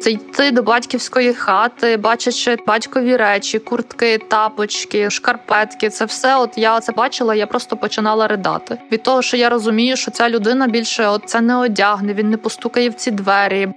[0.00, 5.90] Це йти до батьківської хати, бачачи батькові речі, куртки, тапочки, шкарпетки.
[5.90, 6.36] Це все.
[6.36, 7.34] От я це бачила.
[7.34, 11.40] Я просто починала ридати від того, що я розумію, що ця людина більше от це
[11.40, 12.14] не одягне.
[12.14, 13.68] Він не постукає в ці двері.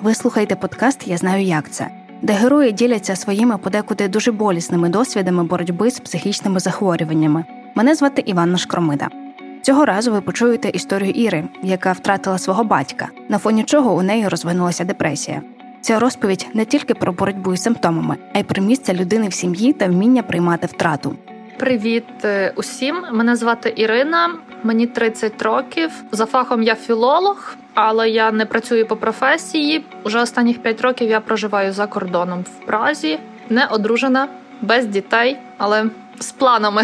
[0.00, 1.88] Ви слухаєте подкаст Я знаю, як це,
[2.22, 7.44] де герої діляться своїми подекуди дуже болісними досвідами боротьби з психічними захворюваннями.
[7.74, 9.08] Мене звати Іванна Шкромида.
[9.62, 14.28] Цього разу ви почуєте історію Іри, яка втратила свого батька, на фоні чого у неї
[14.28, 15.42] розвинулася депресія.
[15.82, 19.72] Ця розповідь не тільки про боротьбу із симптомами, а й про місце людини в сім'ї
[19.72, 21.16] та вміння приймати втрату.
[21.58, 23.04] Привіт е, усім!
[23.12, 24.30] Мене звати Ірина,
[24.62, 25.90] мені 30 років.
[26.12, 29.84] За фахом я філолог, але я не працюю по професії.
[30.04, 33.18] Уже останніх 5 років я проживаю за кордоном в Празі,
[33.50, 34.28] не одружена,
[34.60, 35.84] без дітей, але
[36.18, 36.82] з планами.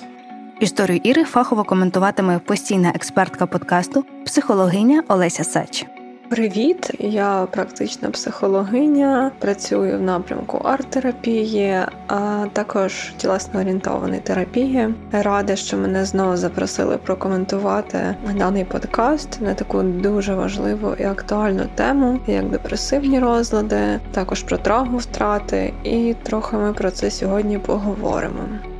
[0.60, 5.86] Історію Іри фахово коментуватиме постійна експертка подкасту, психологиня Олеся Сач.
[6.30, 14.94] Привіт, я практична психологиня, працюю в напрямку арт-терапії, а також тілесно орієнтованої терапії.
[15.12, 22.20] Рада, що мене знову запросили прокоментувати даний подкаст на таку дуже важливу і актуальну тему,
[22.26, 28.75] як депресивні розлади, також про травму втрати, і трохи ми про це сьогодні поговоримо.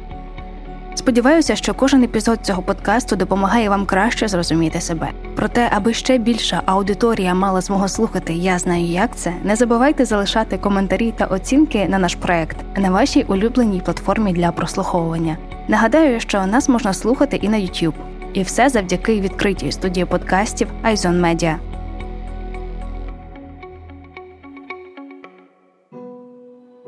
[0.97, 5.11] Сподіваюся, що кожен епізод цього подкасту допомагає вам краще зрозуміти себе.
[5.36, 9.33] Проте, аби ще більша аудиторія мала змогу слухати, я знаю, як це.
[9.44, 15.36] Не забувайте залишати коментарі та оцінки на наш проект на вашій улюбленій платформі для прослуховування.
[15.69, 17.94] Нагадаю, що нас можна слухати і на YouTube.
[18.33, 21.75] І все завдяки відкритій студії подкастів iZone Media.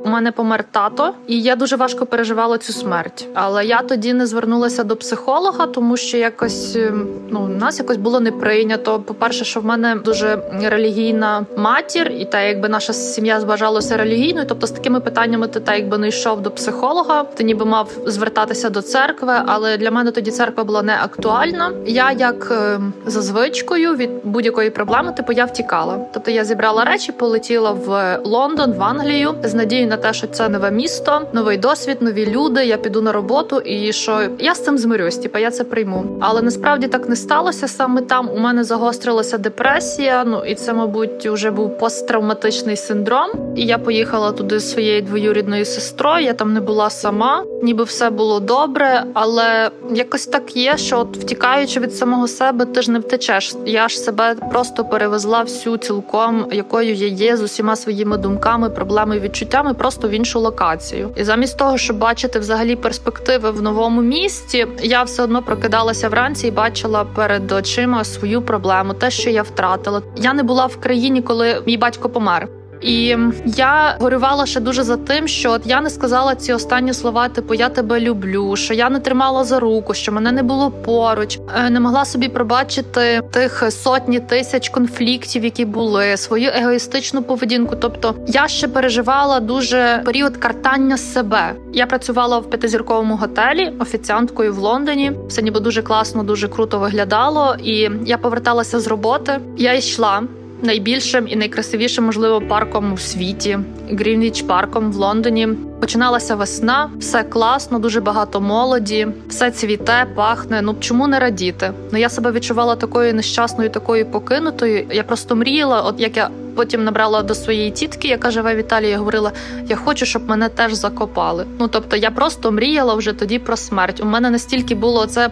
[0.09, 3.29] У мене помер тато, і я дуже важко переживала цю смерть.
[3.35, 8.21] Але я тоді не звернулася до психолога, тому що якось ем, ну нас якось було
[8.21, 9.01] не прийнято.
[9.01, 14.47] По перше, що в мене дуже релігійна матір, і та якби наша сім'я збажалася релігійною.
[14.49, 18.71] Тобто з такими питаннями ти та якби не йшов до психолога, ти ніби мав звертатися
[18.71, 19.35] до церкви.
[19.47, 21.73] Але для мене тоді церква була не актуальна.
[21.87, 25.99] Я як ем, за звичкою від будь-якої проблеми, типу я втікала.
[26.13, 30.49] Тобто я зібрала речі, полетіла в Лондон, в Англію з надією на те, що це
[30.49, 32.67] нове місто, новий досвід, нові люди.
[32.67, 36.19] Я піду на роботу, і що я з цим змирюсь, типа я це прийму.
[36.21, 37.69] Але насправді так не сталося.
[37.69, 40.25] Саме там у мене загострилася депресія.
[40.25, 43.31] Ну і це, мабуть, вже був посттравматичний синдром.
[43.57, 46.25] І я поїхала туди з своєю двоюрідною сестрою.
[46.25, 51.17] Я там не була сама, ніби все було добре, але якось так є, що от
[51.17, 53.55] втікаючи від самого себе, ти ж не втечеш.
[53.67, 59.21] Я ж себе просто перевезла всю цілком, якою я є з усіма своїми думками, проблемами,
[59.21, 61.11] відчуттями просто в іншу локацію.
[61.17, 66.47] І замість того, щоб бачити взагалі перспективи в новому місті, я все одно прокидалася вранці
[66.47, 70.03] і бачила перед очима свою проблему, те, що я втратила.
[70.17, 72.49] Я не була в країні, коли мій батько помер.
[72.81, 73.17] І
[73.47, 77.55] я горювала ще дуже за тим, що от я не сказала ці останні слова, типу
[77.55, 81.71] я тебе люблю, що я не тримала за руку, що мене не було поруч, е,
[81.71, 87.77] не могла собі пробачити тих сотні тисяч конфліктів, які були, свою егоїстичну поведінку.
[87.77, 91.55] Тобто я ще переживала дуже період картання себе.
[91.73, 95.13] Я працювала в п'ятизірковому готелі офіціанткою в Лондоні.
[95.29, 97.57] Все ніби дуже класно, дуже круто виглядало.
[97.65, 99.41] І я поверталася з роботи.
[99.57, 100.23] Я йшла
[100.63, 103.59] найбільшим і найкрасивішим, можливо, парком у світі
[103.91, 105.49] Грінвіч парком в Лондоні.
[105.81, 110.63] Починалася весна, все класно, дуже багато молоді, все цвіте, пахне.
[110.63, 111.73] Ну чому не радіти?
[111.93, 114.87] Ну я себе відчувала такою нещасною, такою покинутою.
[114.91, 118.95] Я просто мріяла, от як я потім набрала до своєї тітки, яка живе в Італії,
[118.95, 119.33] говорила:
[119.69, 121.47] я хочу, щоб мене теж закопали.
[121.59, 124.01] Ну тобто, я просто мріяла вже тоді про смерть.
[124.01, 125.31] У мене настільки було це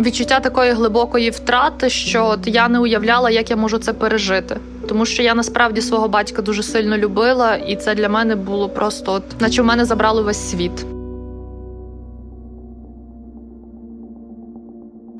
[0.00, 4.56] відчуття такої глибокої втрати, що от я не уявляла, як я можу це пережити.
[4.88, 9.12] Тому що я насправді свого батька дуже сильно любила, і це для мене було просто,
[9.12, 10.97] от, наче в мене забрали весь світ.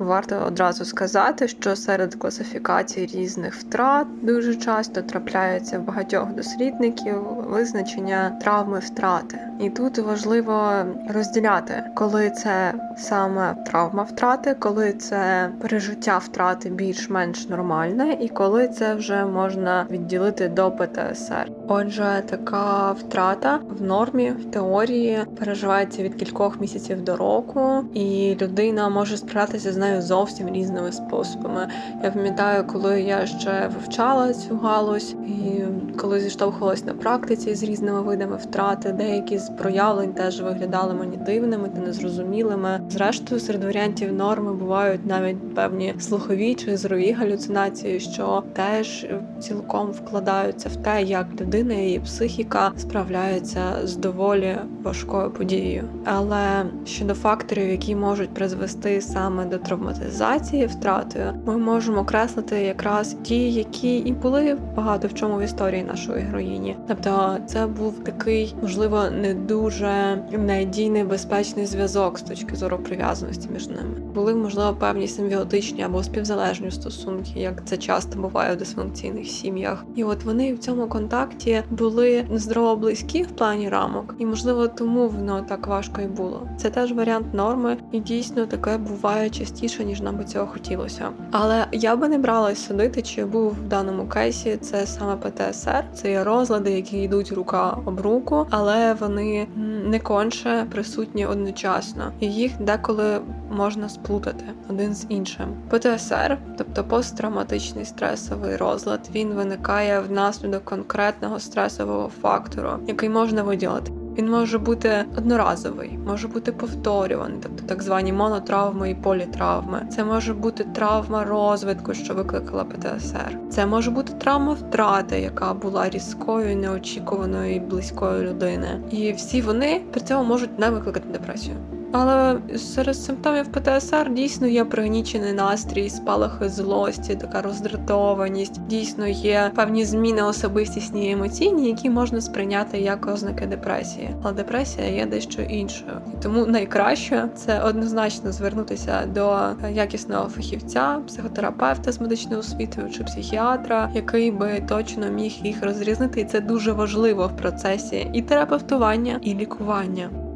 [0.09, 7.17] Варто одразу сказати, що серед класифікацій різних втрат дуже часто трапляється в багатьох дослідників
[7.49, 9.39] визначення травми втрати.
[9.61, 10.73] І тут важливо
[11.15, 18.95] розділяти, коли це саме травма втрати, коли це пережиття втрати більш-менш нормальне, і коли це
[18.95, 21.51] вже можна відділити до ПТСР.
[21.69, 28.89] Отже, така втрата в нормі в теорії переживається від кількох місяців до року, і людина
[28.89, 31.69] може справлятися з нею зовсім різними способами.
[32.05, 35.63] Я пам'ятаю, коли я ще вивчала цю галузь, і
[35.99, 41.69] коли зіштовхувалась на практиці з різними видами втрати, деякі з проявлень теж виглядали мені дивними
[41.69, 42.81] та незрозумілими.
[42.89, 49.07] Зрештою, серед варіантів норми бувають навіть певні слухові чи зрові галюцинації, що теж
[49.41, 55.85] цілком вкладаються в те, як людина і її психіка справляється з доволі важкою подією.
[56.05, 63.53] Але щодо факторів, які можуть призвести саме до травматизації втратою, ми можемо окреслити якраз ті,
[63.53, 66.77] які і були багато в чому в історії нашої героїні.
[66.89, 73.69] Тобто, це був такий, можливо, не дуже надійний безпечний зв'язок з точки зору прив'язаності між
[73.69, 74.01] ними.
[74.15, 79.85] Були можливо певні симбіотичні або співзалежні стосунки, як це часто буває в дисфункційних сім'ях.
[79.97, 85.09] І от вони в цьому контакті були здорово близькі в плані рамок, і можливо тому
[85.09, 86.49] воно так важко і було.
[86.57, 91.09] Це теж варіант норми, і дійсно таке буває частіше, ніж нам би цього хотілося.
[91.31, 96.11] Але я би не бралась судити, чи був в даному кейсі це саме ПТСР, це
[96.11, 99.47] є розлади, які йдуть рука об руку, але вони
[99.85, 103.21] не конче присутні одночасно, і їх деколи
[103.51, 105.47] можна сплутати один з іншим.
[105.71, 113.93] ПТСР, тобто посттравматичний стресовий розлад, він виникає внаслідок конкретного стресового фактору, який можна виділити.
[114.19, 119.87] Він може бути одноразовий, може бути повторюваний, тобто так звані монотравми і політравми.
[119.91, 123.39] Це може бути травма розвитку, що викликала ПТСР.
[123.51, 128.81] Це може бути травма втрати, яка була різкою, неочікуваною і близькою людини.
[128.91, 131.57] І всі вони при цьому можуть не викликати депресію.
[131.93, 138.67] Але серед симптомів ПТСР дійсно є пригнічений настрій, спалахи злості, така роздратованість.
[138.67, 144.11] Дійсно є певні зміни особистісні і емоційні, які можна сприйняти як ознаки депресії.
[144.23, 149.39] Але депресія є дещо іншою, і тому найкраще це однозначно звернутися до
[149.71, 156.25] якісного фахівця, психотерапевта з медичною освітою чи психіатра, який би точно міг їх розрізнити, і
[156.25, 160.28] це дуже важливо в процесі і терапевтування, і лікування.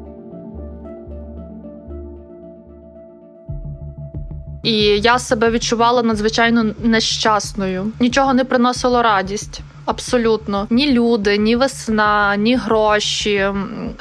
[4.63, 7.91] І я себе відчувала надзвичайно нещасною.
[7.99, 9.61] Нічого не приносило радість.
[9.85, 13.47] Абсолютно ні люди, ні весна, ні гроші.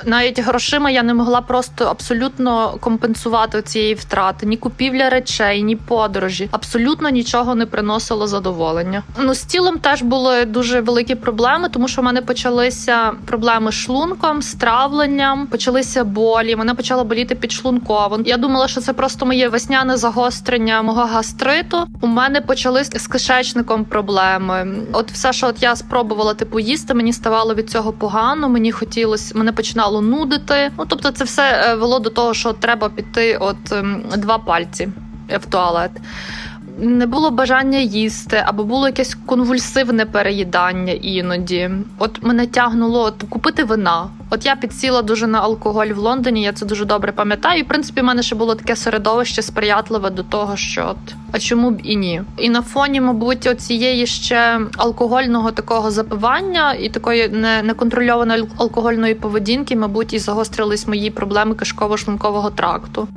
[0.05, 6.49] Навіть грошима я не могла просто абсолютно компенсувати цієї втрати, ні купівля речей, ні подорожі.
[6.51, 9.03] Абсолютно нічого не приносило задоволення.
[9.19, 13.75] Ну з тілом теж були дуже великі проблеми, тому що в мене почалися проблеми з
[13.75, 16.57] шлунком, з травленням, почалися болі.
[16.57, 18.19] Мене почало боліти підшлунково.
[18.25, 21.87] Я думала, що це просто моє весняне загострення мого гастриту.
[22.01, 24.77] У мене почалися з кишечником проблеми.
[24.93, 28.49] От все, що от я спробувала типу їсти, мені ставало від цього погано.
[28.49, 30.71] Мені хотілося, мене починало нудити.
[30.79, 34.89] Ну тобто, це все е, вело до того, що треба піти, от ем, два пальці
[35.29, 35.91] в туалет
[36.79, 41.71] не було бажання їсти, або було якесь конвульсивне переїдання іноді.
[41.99, 44.09] От мене тягнуло от, купити вина.
[44.31, 47.61] От я підсіла дуже на алкоголь в Лондоні, я це дуже добре пам'ятаю.
[47.61, 51.39] І в принципі, в мене ще було таке середовище сприятливе до того, що от, а
[51.39, 52.23] чому б і ні?
[52.37, 57.29] І на фоні, мабуть, оцієї ще алкогольного такого запивання і такої
[57.63, 63.09] неконтрольованої алкогольної поведінки, мабуть, і загострились мої проблеми кишково-шлункового тракту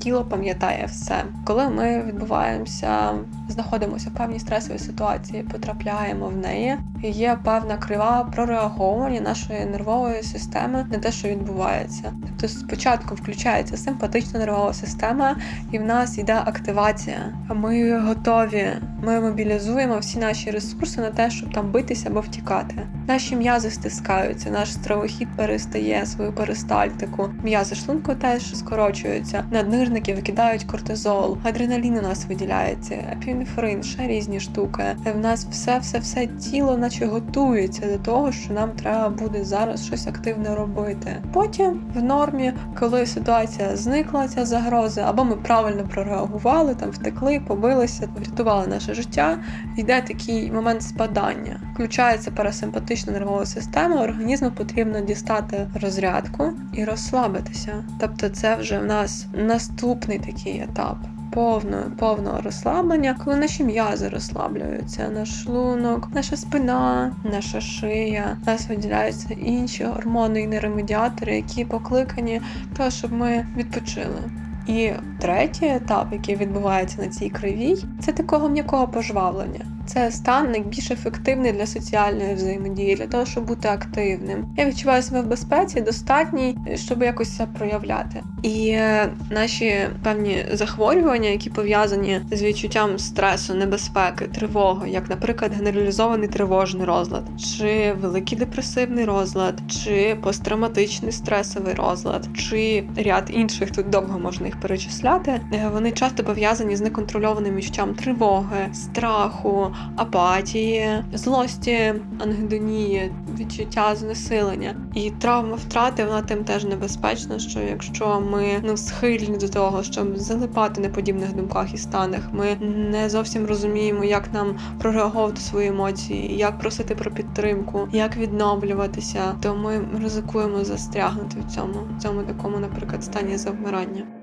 [0.00, 1.24] тіло пам'ятає все.
[1.44, 3.14] Коли ми відбуваємося,
[3.48, 6.78] знаходимося в певній стресовій ситуації, потрапляємо в неї.
[7.02, 12.12] Є певна крива прореагування нашої нервової системи на те, що відбувається.
[12.26, 15.36] Тобто спочатку включається симпатична нервова система,
[15.72, 17.32] і в нас йде активація.
[17.48, 18.68] Ми готові.
[19.02, 22.74] Ми мобілізуємо всі наші ресурси на те, щоб там битися або втікати.
[23.08, 27.30] Наші м'язи стискаються, наш стравохід перестає свою перистальтику.
[27.42, 29.44] М'язи шлунку теж скорочуються.
[29.50, 34.82] Наднир жирники викидають кортизол, адреналін у нас виділяється, епінефрин, ще різні штуки.
[35.14, 40.54] В нас все-все-все тіло, наче готується до того, що нам треба буде зараз щось активне
[40.54, 41.22] робити.
[41.32, 48.08] Потім в нормі, коли ситуація зникла, ця загроза, або ми правильно прореагували, там втекли, побилися,
[48.16, 49.38] врятували наше життя.
[49.76, 51.60] Йде такий момент спадання.
[51.80, 57.84] Включається парасимпатична нервова система, організму потрібно дістати розрядку і розслабитися.
[58.00, 60.96] Тобто, це вже в нас наступний такий етап
[61.32, 68.68] повного повного розслаблення, коли наші м'язи розслаблюються, наш шлунок, наша спина, наша шия, у нас
[68.68, 72.42] виділяються інші гормони і нейромедіатори, які покликані
[72.76, 74.30] того, щоб ми відпочили.
[74.66, 79.79] І Третій етап, який відбувається на цій кривій, це такого м'якого пожвавлення.
[79.92, 84.54] Це стан найбільш ефективний для соціальної взаємодії, для того, щоб бути активним.
[84.56, 88.22] Я відчуваю себе в безпеці, достатній, щоб якось це проявляти.
[88.42, 96.28] І е, наші певні захворювання, які пов'язані з відчуттям стресу, небезпеки, тривоги, як, наприклад, генералізований
[96.28, 97.24] тривожний розлад,
[97.58, 104.60] чи великий депресивний розлад, чи посттравматичний стресовий розлад, чи ряд інших тут довго можна їх
[104.60, 105.40] перечисляти.
[105.52, 114.76] Е, вони часто пов'язані з неконтрольованим відчуттям тривоги, страху апатії, злості, ангедонії, відчуття знесилення.
[114.94, 120.16] І травма втрати вона тим теж небезпечна, що якщо ми ну схильні до того, щоб
[120.16, 122.56] залипати на подібних думках і станах, ми
[122.90, 129.54] не зовсім розуміємо, як нам прореаговувати свої емоції, як просити про підтримку, як відновлюватися, то
[129.56, 134.19] ми ризикуємо застрягнути в цьому, в цьому такому, наприклад, стані завмирання.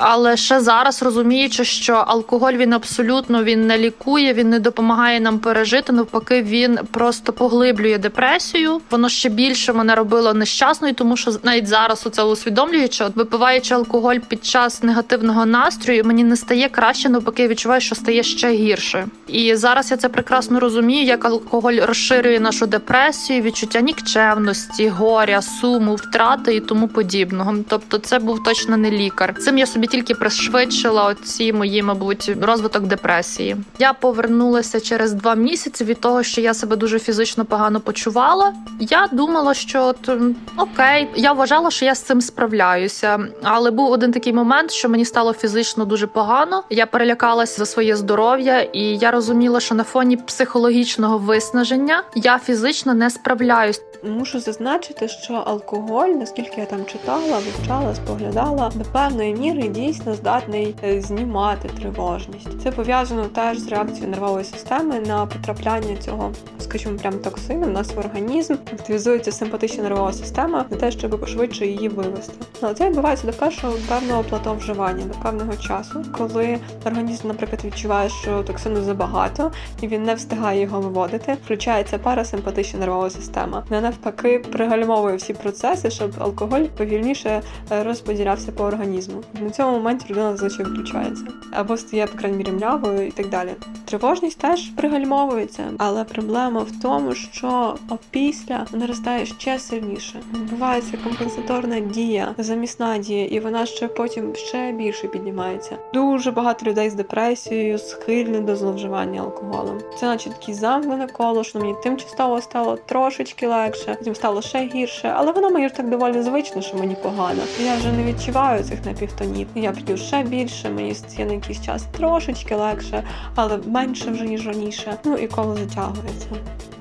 [0.00, 5.38] Але ще зараз розуміючи, що алкоголь він абсолютно він не лікує, він не допомагає нам
[5.38, 5.92] пережити.
[5.92, 8.80] Навпаки, він просто поглиблює депресію.
[8.90, 14.16] Воно ще більше мене робило нещасною, тому що навіть зараз оце усвідомлюючи, от випиваючи алкоголь
[14.28, 19.06] під час негативного настрою, мені не стає краще, навпаки, я відчуваю, що стає ще гірше.
[19.26, 25.94] І зараз я це прекрасно розумію, як алкоголь розширює нашу депресію, відчуття нікчемності, горя, суму,
[25.94, 27.54] втрати і тому подібного.
[27.68, 29.34] Тобто, це був точно не лікар.
[29.38, 33.56] Цим я собі тільки пришвидшила оці мої, мабуть, розвиток депресії.
[33.78, 38.52] Я повернулася через два місяці від того, що я себе дуже фізично погано почувала.
[38.80, 40.10] Я думала, що от,
[40.56, 43.18] окей, я вважала, що я з цим справляюся.
[43.42, 46.62] Але був один такий момент, що мені стало фізично дуже погано.
[46.70, 52.94] Я перелякалася за своє здоров'я, і я розуміла, що на фоні психологічного виснаження я фізично
[52.94, 53.80] не справляюсь.
[54.04, 60.74] Мушу зазначити, що алкоголь, наскільки я там читала, вивчала, споглядала, до певної міри дійсно здатний
[60.84, 62.62] е, знімати тривожність.
[62.62, 67.94] Це пов'язано теж з реакцією нервової системи на потрапляння цього, скажімо, прям токсину в нас
[67.94, 68.52] в організм.
[68.52, 72.32] Активізується симпатична нервова система для те, щоб швидше її вивести.
[72.60, 78.08] Але це відбувається до першого певного плато вживання, до певного часу, коли організм, наприклад, відчуває,
[78.08, 81.36] що токсину забагато, і він не встигає його виводити.
[81.44, 83.64] Включається парасимпатична нервова система.
[83.70, 89.22] Не навпаки пригальмовує всі процеси, щоб алкоголь повільніше е, розподілявся по організму.
[89.58, 93.50] Цьому моменті людина зазвичай включається або стає по крайній мірі млявою і так далі.
[93.84, 100.20] Тривожність теж пригальмовується, але проблема в тому, що опісля наростає ще сильніше.
[100.34, 105.76] Відбувається компенсаторна дія, замісна дія, і вона ще потім ще більше піднімається.
[105.94, 109.80] Дуже багато людей з депресією схильні до зловживання алкоголем.
[110.00, 115.12] Це наче такі замкнене коло, що мені тимчасово стало трошечки легше, потім стало ще гірше,
[115.16, 117.42] але воно мені ж так доволі звично, що мені погано.
[117.64, 119.47] Я вже не відчуваю цих напівтонів.
[119.54, 124.46] Я п'ю ще більше, мені стає на якийсь час трошечки легше, але менше вже ніж
[124.46, 124.94] раніше.
[125.04, 126.28] Ну і коло затягується.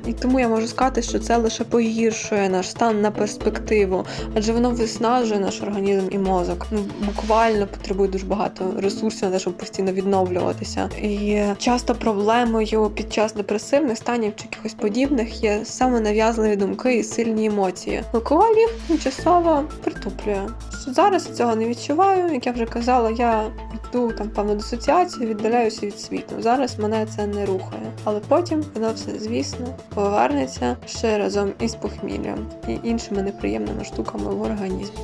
[0.07, 4.05] І тому я можу сказати, що це лише погіршує наш стан на перспективу,
[4.35, 6.67] адже воно виснажує наш організм і мозок.
[6.71, 10.89] Ну буквально потребує дуже багато ресурсів на те, щоб постійно відновлюватися.
[11.01, 17.03] І часто проблемою під час депресивних станів чи якихось подібних є саме нав'язливі думки і
[17.03, 18.03] сильні емоції.
[18.13, 20.47] Алкоголь їх тимчасово притуплює.
[20.87, 22.33] Зараз цього не відчуваю.
[22.33, 26.35] Як я вже казала, я йду там певно дисоціацію, віддаляюся від світу.
[26.39, 32.39] Зараз мене це не рухає, але потім воно все, звісно, повернеться ще разом із похміллям
[32.67, 34.97] і іншими неприємними штуками в організмі.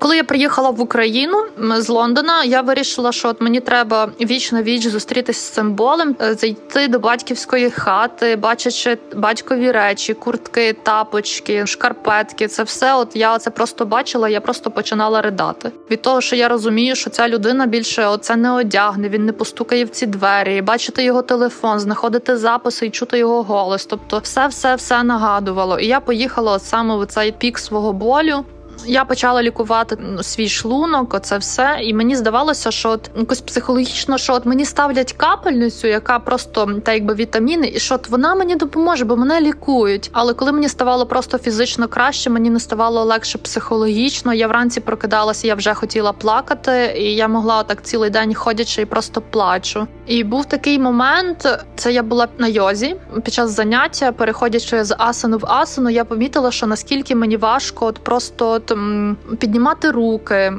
[0.00, 1.36] Коли я приїхала в Україну
[1.76, 6.16] з Лондона, я вирішила, що от мені треба віч на віч зустрітися з цим болем,
[6.22, 12.48] е, зайти до батьківської хати, бачачи батькові речі, куртки, тапочки, шкарпетки.
[12.48, 12.94] Це все.
[12.94, 14.28] От я це просто бачила.
[14.28, 18.52] Я просто починала ридати від того, що я розумію, що ця людина більше оце не
[18.52, 19.08] одягне.
[19.08, 23.86] Він не постукає в ці двері, бачити його телефон, знаходити записи і чути його голос.
[23.86, 25.78] Тобто, все, все, все нагадувало.
[25.78, 28.44] І я поїхала саме в цей пік свого болю
[28.86, 34.34] я почала лікувати свій шлунок, оце все, і мені здавалося, що от якось психологічно, що
[34.34, 39.04] от мені ставлять капельницю, яка просто та якби вітаміни, і що от вона мені допоможе,
[39.04, 40.10] бо мене лікують.
[40.12, 44.34] Але коли мені ставало просто фізично краще, мені не ставало легше психологічно.
[44.34, 48.84] Я вранці прокидалася, я вже хотіла плакати, і я могла так цілий день ходячи і
[48.84, 49.86] просто плачу.
[50.06, 55.38] І був такий момент, це я була на йозі під час заняття, переходячи з асану
[55.38, 60.52] в асану, я помітила, що наскільки мені важко, от просто от піднімати руки,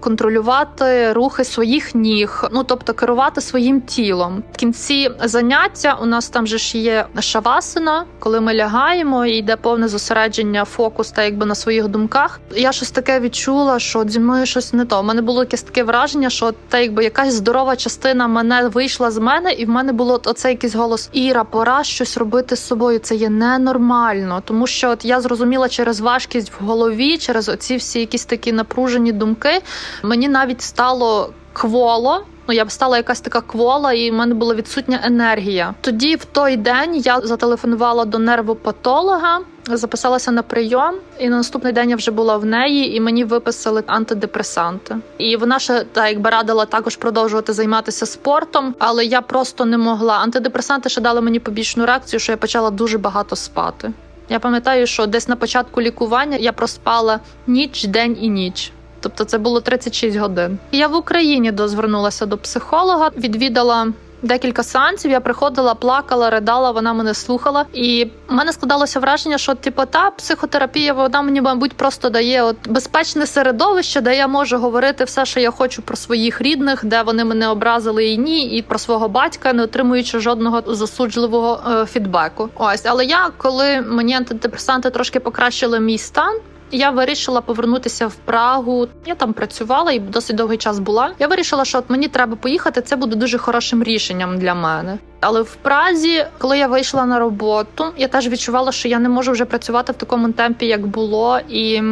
[0.00, 4.42] контролювати рухи своїх ніг, ну тобто керувати своїм тілом.
[4.52, 9.56] В кінці заняття у нас там же ж є шавасина, коли ми лягаємо і йде
[9.56, 12.40] повне зосередження, фокус та якби на своїх думках.
[12.56, 15.00] Я щось таке відчула, що зі мною щось не то.
[15.00, 19.18] У мене було якесь таке враження, що та якби якась здорова частина мене вийшла з
[19.18, 22.98] мене, і в мене було оце якийсь голос Іра, пора щось робити з собою.
[22.98, 28.00] Це є ненормально, тому що от я зрозуміла через важкість в голові, через оці всі
[28.00, 29.60] якісь такі напружені думки.
[30.02, 32.24] Мені навіть стало кволо.
[32.50, 35.74] Ну, я б стала якась така квола, і в мене була відсутня енергія.
[35.80, 41.90] Тоді, в той день, я зателефонувала до нервопатолога, записалася на прийом, і на наступний день
[41.90, 44.96] я вже була в неї, і мені виписали антидепресанти.
[45.18, 50.14] І вона ще та якби радила також продовжувати займатися спортом, але я просто не могла.
[50.14, 53.92] Антидепресанти ще дали мені побічну реакцію, що я почала дуже багато спати.
[54.30, 58.72] Я пам'ятаю, що десь на початку лікування я проспала ніч, день і ніч.
[59.00, 60.58] Тобто це було 36 годин.
[60.72, 63.92] Я в Україні дозвернулася до психолога, відвідала.
[64.22, 69.54] Декілька сеансів я приходила, плакала, ридала, вона мене слухала, і в мене складалося враження, що
[69.54, 75.04] типу, та психотерапія вона мені, мабуть, просто дає от безпечне середовище, де я можу говорити
[75.04, 78.78] все, що я хочу про своїх рідних, де вони мене образили і ні, і про
[78.78, 82.48] свого батька, не отримуючи жодного засуджливого е, фідбеку.
[82.54, 86.40] Ось, але я коли мені антидепресанти трошки покращили мій стан.
[86.70, 88.88] Я вирішила повернутися в Прагу.
[89.06, 91.10] Я там працювала і досить довгий час була.
[91.18, 92.80] Я вирішила, що от мені треба поїхати.
[92.82, 94.98] Це буде дуже хорошим рішенням для мене.
[95.20, 99.32] Але в Празі, коли я вийшла на роботу, я теж відчувала, що я не можу
[99.32, 101.82] вже працювати в такому темпі, як було, і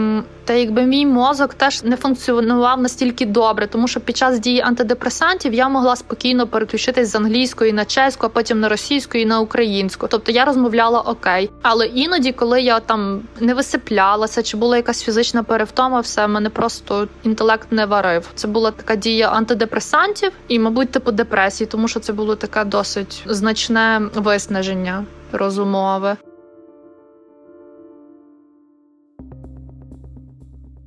[0.49, 5.55] та якби мій мозок теж не функціонував настільки добре, тому що під час дії антидепресантів
[5.55, 10.07] я могла спокійно переключитись з англійської на чеську, а потім на російську і на українську.
[10.11, 11.51] Тобто я розмовляла окей.
[11.63, 17.09] Але іноді, коли я там не висиплялася, чи була якась фізична перевтома, все мене просто
[17.23, 18.29] інтелект не варив.
[18.35, 23.23] Це була така дія антидепресантів і, мабуть, типу депресії, тому що це було таке досить
[23.27, 26.17] значне виснаження розумове.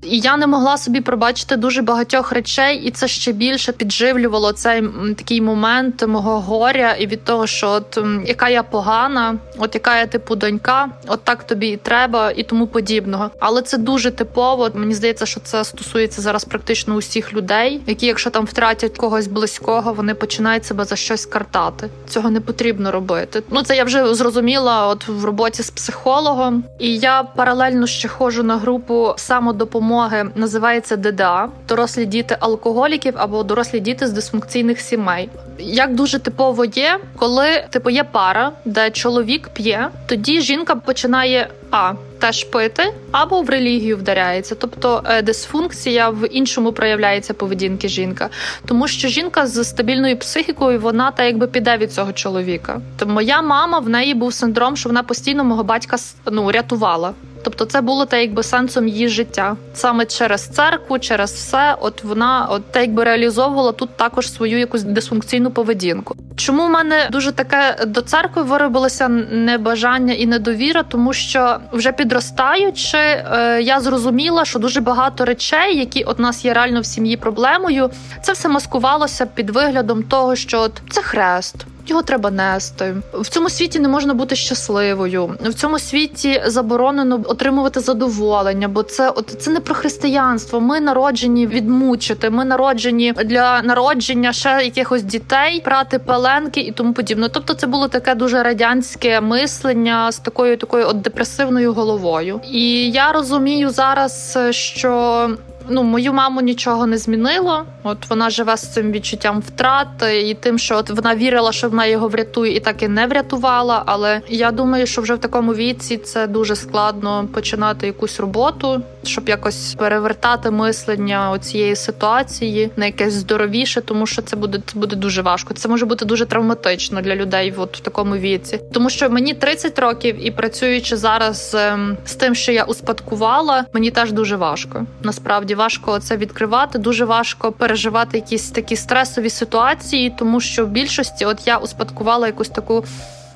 [0.03, 4.83] І я не могла собі пробачити дуже багатьох речей, і це ще більше підживлювало цей
[5.17, 10.05] такий момент мого горя і від того, що от яка я погана, от яка я
[10.05, 13.31] типу донька, от так тобі і треба, і тому подібного.
[13.39, 14.69] Але це дуже типово.
[14.73, 19.93] Мені здається, що це стосується зараз практично усіх людей, які, якщо там втратять когось близького,
[19.93, 21.89] вони починають себе за щось картати.
[22.07, 23.43] Цього не потрібно робити.
[23.49, 28.43] Ну це я вже зрозуміла, от в роботі з психологом, і я паралельно ще ходжу
[28.43, 35.29] на групу самодопомоги допомоги називається ДДА дорослі діти алкоголіків або дорослі діти з дисфункційних сімей.
[35.59, 41.93] Як дуже типово є, коли типу є пара, де чоловік п'є, тоді жінка починає а
[42.21, 48.29] теж пити або в релігію вдаряється, тобто е, дисфункція в іншому проявляється поведінки жінка,
[48.65, 52.81] тому що жінка з стабільною психікою вона та якби піде від цього чоловіка.
[52.97, 55.97] То моя мама в неї був синдром, що вона постійно мого батька
[56.31, 57.13] ну рятувала.
[57.43, 61.75] Тобто це було те, якби сенсом її життя саме через церкву, через все.
[61.81, 66.15] От вона от те, якби реалізовувала тут також свою якусь дисфункційну поведінку.
[66.35, 72.97] Чому в мене дуже таке до церкви виробилося небажання і недовіра, тому що вже підростаючи,
[72.97, 77.89] е, я зрозуміла, що дуже багато речей, які от нас є реально в сім'ї проблемою,
[78.21, 81.55] це все маскувалося під виглядом того, що от це хрест
[81.89, 82.95] його треба нести.
[83.13, 85.35] В цьому світі не можна бути щасливою.
[85.41, 90.61] В цьому світі заборонено отримувати задоволення, бо це от це не про християнство.
[90.61, 92.29] Ми народжені відмучити.
[92.29, 97.29] Ми народжені для народження ще якихось дітей, прати пеленки і тому подібне.
[97.29, 102.41] Тобто, це було таке дуже радянське мислення з такою такою от депресивною головою.
[102.51, 105.29] І я розумію зараз, що
[105.69, 107.65] ну мою маму нічого не змінило.
[107.83, 111.85] От вона живе з цим відчуттям втрати і тим, що от вона вірила, що вона
[111.85, 113.83] його врятує, і так і не врятувала.
[113.85, 119.29] Але я думаю, що вже в такому віці це дуже складно починати якусь роботу, щоб
[119.29, 125.21] якось перевертати мислення цієї ситуації на якесь здоровіше, тому що це буде це буде дуже
[125.21, 125.53] важко.
[125.53, 129.79] Це може бути дуже травматично для людей, от в такому віці, тому що мені 30
[129.79, 134.85] років і працюючи зараз ем, з тим, що я успадкувала, мені теж дуже важко.
[135.03, 141.25] Насправді важко це відкривати, дуже важко переживати якісь такі стресові ситуації, тому що в більшості,
[141.25, 142.83] от я успадкувала якусь таку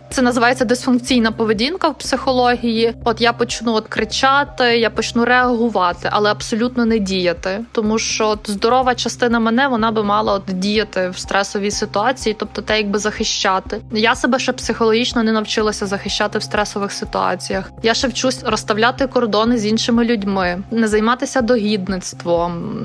[0.10, 2.94] Це називається дисфункційна поведінка в психології.
[3.04, 8.40] От я почну от кричати, я почну реагувати, але абсолютно не діяти, тому що от
[8.50, 13.82] здорова частина мене вона би мала от діяти в стресовій ситуації, тобто те, якби захищати.
[13.92, 17.72] Я себе ще психологічно не навчилася захищати в стресових ситуаціях.
[17.84, 22.76] Я ще вчусь розставляти кордони з іншими людьми, не займатися догідництвом,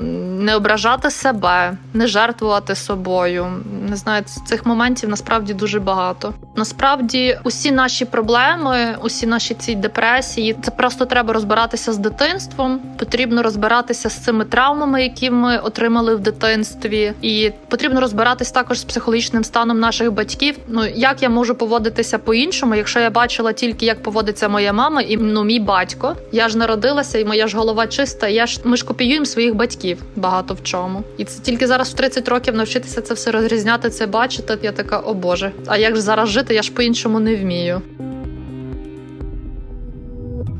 [0.45, 3.47] не ображати себе, не жертвувати собою.
[3.89, 6.33] Не знаю, цих моментів насправді дуже багато.
[6.55, 7.10] Насправді,
[7.43, 12.79] усі наші проблеми, усі наші ці депресії, це просто треба розбиратися з дитинством.
[12.97, 18.83] Потрібно розбиратися з цими травмами, які ми отримали в дитинстві, і потрібно розбиратись також з
[18.83, 20.57] психологічним станом наших батьків.
[20.67, 25.17] Ну як я можу поводитися по-іншому, якщо я бачила тільки як поводиться моя мама і
[25.17, 26.15] ну мій батько.
[26.31, 28.27] Я ж народилася, і моя ж голова чиста.
[28.27, 31.93] Я ж ми ж копіюємо своїх батьків багато в чому, і це тільки зараз в
[31.93, 34.57] 30 років навчитися це все розрізняти, це бачити.
[34.61, 36.53] Я така, о Боже, а як ж зараз жити?
[36.53, 37.81] Я ж по-іншому не вмію.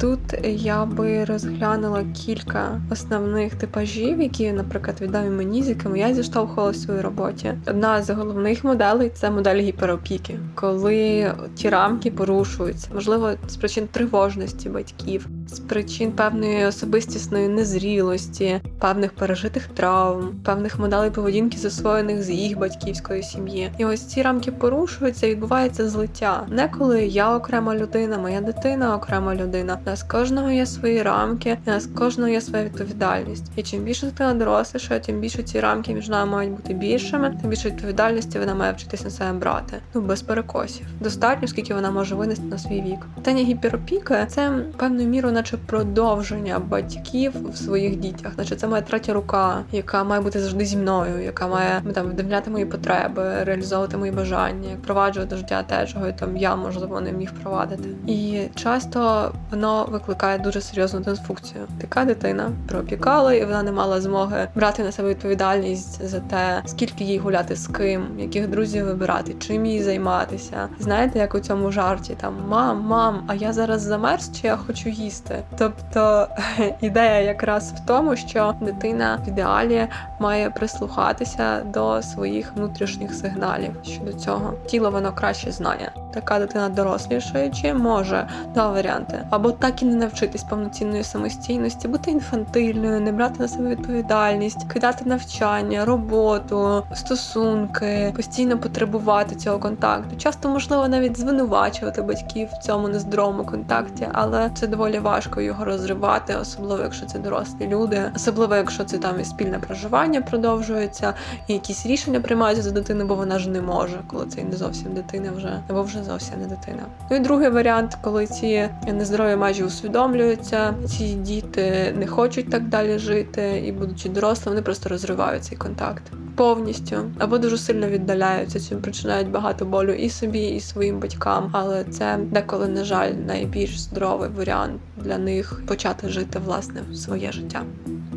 [0.01, 6.71] Тут я би розглянула кілька основних типажів, які, наприклад, відомі мені, з якими я зіштовхувала
[6.71, 7.53] в своїй роботі.
[7.67, 14.69] Одна з головних моделей це модель гіперопіки, коли ті рамки порушуються, можливо, з причин тривожності
[14.69, 22.57] батьків, з причин певної особистісної незрілості, певних пережитих травм, певних моделей поведінки засвоєних з їх
[22.57, 23.71] батьківської сім'ї.
[23.77, 26.47] І ось ці рамки порушуються, і відбувається злиття.
[26.49, 31.69] Не коли я окрема людина, моя дитина окрема людина нас кожного є свої рамки, у
[31.69, 33.51] нас кожного є своя відповідальність.
[33.55, 37.49] І чим більше дитина доросліша, тим більше ці рамки між нами мають бути більшими, тим
[37.49, 39.77] більше відповідальності вона має вчитися на себе брати.
[39.93, 40.85] Ну без перекосів.
[40.99, 42.99] Достатньо, скільки вона може винести на свій вік.
[43.15, 49.13] Питання гіперопіки це певною мірою, наче продовження батьків в своїх дітях, наче це моя третя
[49.13, 54.11] рука, яка має бути завжди зі мною, яка має там вдивляти мої потреби, реалізовувати мої
[54.11, 57.89] бажання, впроваджувати життя те, чого там я можливо не міг впровадити.
[58.07, 61.67] І часто воно викликає дуже серйозну дисфункцію.
[61.81, 67.03] Така дитина пропікала, і вона не мала змоги брати на себе відповідальність за те, скільки
[67.03, 70.69] їй гуляти з ким, яких друзів вибирати, чим їй займатися.
[70.79, 74.89] Знаєте, як у цьому жарті там мам, мам, а я зараз замерз, чи я хочу
[74.89, 75.43] їсти?
[75.57, 76.27] Тобто
[76.81, 79.87] ідея якраз в тому, що дитина в ідеалі
[80.19, 84.53] має прислухатися до своїх внутрішніх сигналів щодо цього.
[84.65, 85.91] Тіло воно краще знає.
[86.13, 93.01] Така дитина дорослішаючи може два варіанти або так і не навчитись повноцінної самостійності, бути інфантильною,
[93.01, 100.15] не брати на себе відповідальність, кидати навчання, роботу, стосунки, постійно потребувати цього контакту.
[100.17, 106.35] Часто можливо навіть звинувачувати батьків в цьому нездоровому контакті, але це доволі важко його розривати,
[106.41, 111.13] особливо якщо це дорослі люди, особливо якщо це там і спільне проживання продовжується,
[111.47, 114.93] і якісь рішення приймаються за дитину, бо вона ж не може, коли це не зовсім
[114.93, 116.83] дитина вже або вже зовсім не дитина.
[117.09, 120.73] Ну і другий варіант, коли ці нездорові межі усвідомлюються.
[120.85, 126.03] Ці діти не хочуть так далі жити, і, будучи дорослими, вони просто розривають цей контакт
[126.35, 128.59] повністю або дуже сильно віддаляються.
[128.59, 131.49] Цим причинають багато болю і собі, і своїм батькам.
[131.51, 137.63] Але це деколи, на жаль, найбільш здоровий варіант для них почати жити власне своє життя.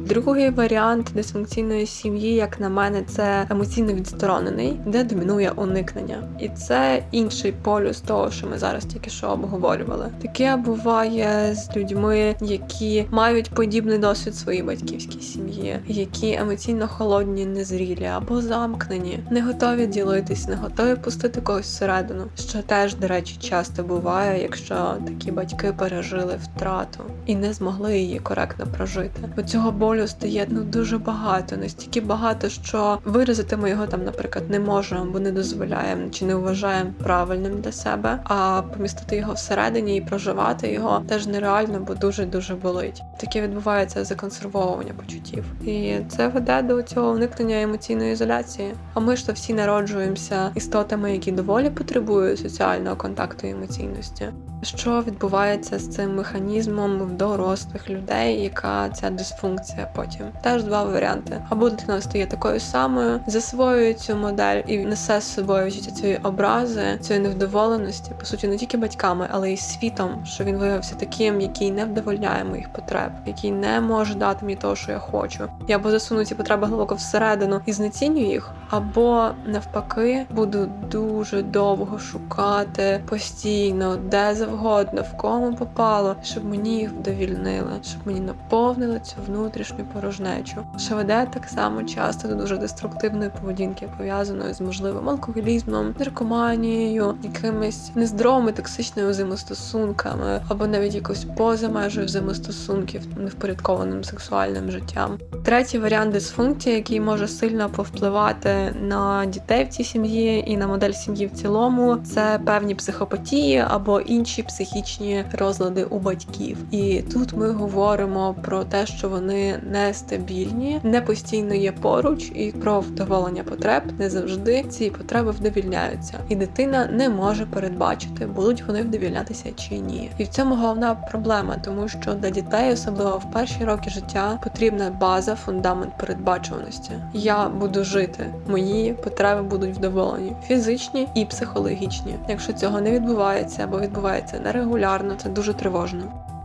[0.09, 7.03] Другий варіант дисфункційної сім'ї, як на мене, це емоційно відсторонений, де домінує уникнення, і це
[7.11, 10.09] інший полюс того, що ми зараз тільки що обговорювали.
[10.23, 18.07] Таке буває з людьми, які мають подібний досвід своїй батьківській сім'ї, які емоційно холодні, незрілі
[18.07, 22.25] або замкнені, не готові ділитись, не готові пустити когось всередину.
[22.37, 28.19] Що теж, до речі, часто буває, якщо такі батьки пережили втрату і не змогли її
[28.19, 29.29] коректно прожити.
[29.37, 34.51] Бо цього болю стає ну дуже багато, настільки багато, що виразити ми його там, наприклад,
[34.51, 38.21] не можемо, бо не дозволяємо чи не вважаємо правильним для себе.
[38.25, 43.03] А помістити його всередині і проживати його теж нереально, бо дуже дуже болить.
[43.21, 48.75] Таке відбувається законсервовування почуттів, і це веде до цього уникнення емоційної ізоляції.
[48.95, 54.29] А ми ж то всі народжуємося істотами, які доволі потребують соціального контакту і емоційності.
[54.65, 59.89] Що відбувається з цим механізмом в дорослих людей, яка ця дисфункція?
[59.95, 60.27] потім.
[60.43, 61.43] Теж два варіанти.
[61.49, 66.99] Або дитина стає такою самою, засвоює цю модель і несе з собою всі цієї образи,
[67.01, 71.71] цієї невдоволеності, по суті, не тільки батьками, але й світом, що він виявився таким, який
[71.71, 75.49] не вдовольняє моїх потреб, який не може дати мені того, що я хочу.
[75.69, 81.99] Я або засуну ці потреби глибоко всередину і знеціню їх, або навпаки буду дуже довго
[81.99, 89.17] шукати постійно, де завгодно, в кому попало, щоб мені їх вдовільнили, щоб мені наповнили цю
[89.27, 95.95] внутрішню порожнечу, що веде так само часто до дуже деструктивної поведінки, пов'язаної з можливим алкоголізмом,
[95.99, 105.19] наркоманією, якимись нездоровими токсичними взаємостосунками, або навіть якось поза межою взаємостосунків, невпорядкованим сексуальним життям.
[105.45, 110.93] Третій варіант дисфункції, який може сильно повпливати на дітей в цій сім'ї і на модель
[110.93, 116.57] сім'ї в цілому, це певні психопатії або інші психічні розлади у батьків.
[116.71, 122.81] І тут ми говоримо про те, що вони нестабільні, не постійно є поруч, і про
[122.81, 129.53] вдоволення потреб не завжди ці потреби вдовільняються, і дитина не може передбачити, будуть вони вдовільнятися
[129.57, 130.11] чи ні.
[130.19, 134.91] І в цьому головна проблема, тому що для дітей, особливо в перші роки життя, потрібна
[135.01, 136.91] база, фундамент передбачуваності.
[137.13, 142.15] Я буду жити, мої потреби будуть вдоволені, фізичні і психологічні.
[142.29, 146.05] Якщо цього не відбувається або відбувається нерегулярно, це дуже тривожно.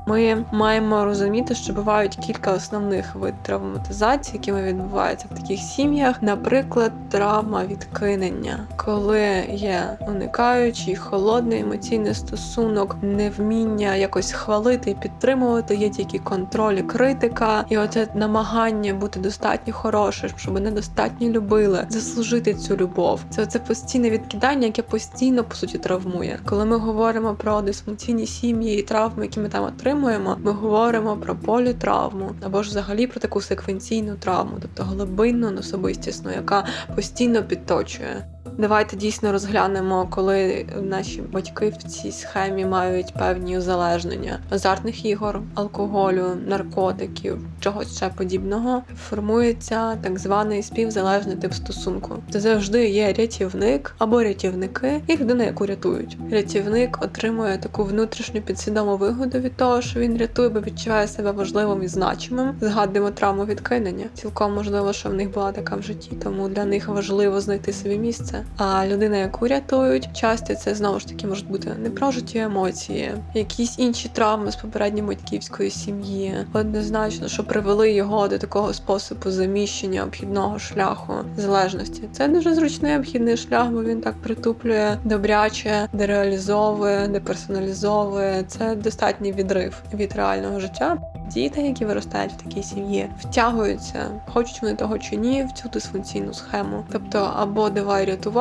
[0.09, 6.21] Ми маємо розуміти, що бувають кілька основних вид травматизації, якими відбуваються в таких сім'ях.
[6.21, 15.89] Наприклад, травма відкинення, коли є уникаючий, холодний емоційний стосунок, невміння якось хвалити і підтримувати, є
[15.89, 22.77] тільки контроль, і критика, і оце намагання бути достатньо хорошим, щоб недостатньо любили, заслужити цю
[22.77, 23.21] любов.
[23.29, 26.39] Це оце постійне відкидання, яке постійно по суті травмує.
[26.45, 31.17] Коли ми говоримо про дисфункційні сім'ї і травми, які ми там отримуємо, отримуємо, ми говоримо
[31.17, 38.25] про політравму або ж взагалі про таку секвенційну травму, тобто глибинну особистісну, яка постійно підточує.
[38.59, 46.25] Давайте дійсно розглянемо, коли наші батьки в цій схемі мають певні узалежнення азартних ігор, алкоголю,
[46.47, 48.83] наркотиків, чогось ще подібного.
[49.09, 52.15] Формується так званий співзалежний тип стосунку.
[52.29, 56.17] Це завжди є рятівник або рятівники, і людина, яку рятують.
[56.31, 61.83] Рятівник отримує таку внутрішню підсвідому вигоду від того, що він рятує, бо відчуває себе важливим
[61.83, 62.55] і значимим.
[62.61, 64.05] Згадуємо травму відкинення.
[64.13, 67.97] Цілком можливо, що в них була така в житті, тому для них важливо знайти собі
[67.97, 68.45] місце.
[68.57, 74.09] А людина, яку рятують, часто це знову ж таки можуть бути непрожиті емоції, якісь інші
[74.09, 76.33] травми з попередньої батьківської сім'ї.
[76.53, 82.03] Однозначно, що привели його до такого способу заміщення обхідного шляху залежності.
[82.11, 88.43] Це дуже зручний обхідний шлях, бо він так притуплює добряче, дереалізовує, деперсоналізовує.
[88.47, 90.97] Це достатній відрив від реального життя.
[91.33, 93.99] Діти, які виростають в такій сім'ї, втягуються,
[94.33, 96.83] хочуть вони того чи ні, в цю дисфункційну схему.
[96.91, 98.38] Тобто, або давай рятувати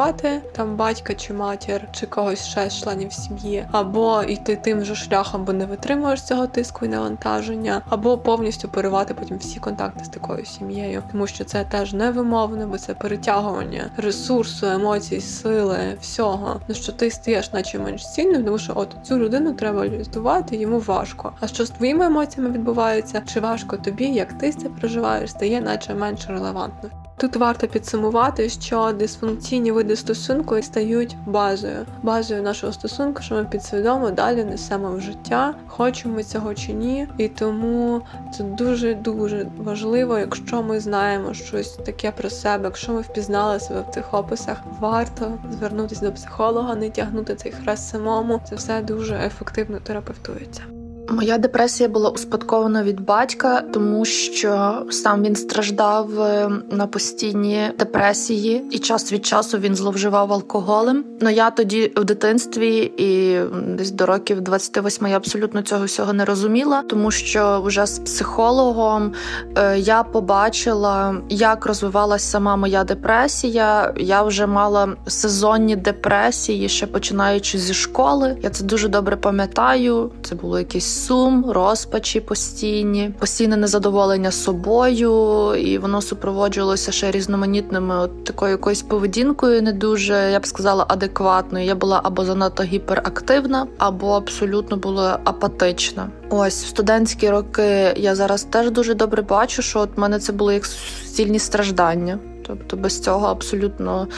[0.52, 5.44] там батька чи матір, чи когось ще з членів сім'ї, або йти тим же шляхом,
[5.44, 10.44] бо не витримуєш цього тиску і навантаження, або повністю поривати потім всі контакти з такою
[10.44, 16.60] сім'єю, тому що це теж невимовно, бо це перетягування ресурсу, емоцій, сили, всього.
[16.68, 20.78] Ну що ти стаєш, наче менш цінним, тому що от цю людину треба рятувати, йому
[20.78, 21.32] важко.
[21.40, 23.22] А що з твоїми емоціями відбувається?
[23.28, 27.07] чи важко тобі, як ти це проживаєш, стає наче менш релевантно.
[27.18, 34.10] Тут варто підсумувати, що дисфункційні види стосунку стають базою, базою нашого стосунку, що ми підсвідомо
[34.10, 37.08] далі несемо в життя, хочемо цього чи ні.
[37.18, 38.02] І тому
[38.36, 43.84] це дуже дуже важливо, якщо ми знаємо щось таке про себе, якщо ми впізнали себе
[43.88, 48.40] в цих описах, варто звернутися до психолога, не тягнути цей хрест самому.
[48.48, 50.77] Це все дуже ефективно терапевтується.
[51.10, 58.64] Моя депресія була успадкована від батька, тому що сам він страждав е, на постійні депресії,
[58.70, 61.04] і час від часу він зловживав алкоголем.
[61.20, 63.40] Ну я тоді в дитинстві і
[63.76, 69.12] десь до років 28 я абсолютно цього всього не розуміла, тому що вже з психологом
[69.56, 73.94] е, я побачила, як розвивалася сама моя депресія.
[73.96, 78.36] Я вже мала сезонні депресії, ще починаючи зі школи.
[78.42, 80.10] Я це дуже добре пам'ятаю.
[80.22, 88.24] Це було якесь сум, розпачі постійні, постійне незадоволення собою, і воно супроводжувалося ще різноманітними от
[88.24, 91.66] такою якоюсь поведінкою, не дуже я б сказала адекватною.
[91.66, 96.08] Я була або занадто гіперактивна, або абсолютно була апатична.
[96.30, 100.32] Ось в студентські роки я зараз теж дуже добре бачу, що от в мене це
[100.32, 102.18] були як суцільні страждання.
[102.48, 104.08] Тобто без цього абсолютно